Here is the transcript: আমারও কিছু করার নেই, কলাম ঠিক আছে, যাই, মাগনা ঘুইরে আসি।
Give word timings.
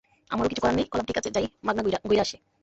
আমারও 0.31 0.49
কিছু 0.49 0.61
করার 0.61 0.75
নেই, 0.75 0.85
কলাম 0.91 1.05
ঠিক 1.05 1.17
আছে, 1.17 1.29
যাই, 1.35 1.45
মাগনা 1.63 1.81
ঘুইরে 2.07 2.23
আসি। 2.25 2.37